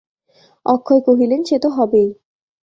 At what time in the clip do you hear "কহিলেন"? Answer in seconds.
1.01-1.41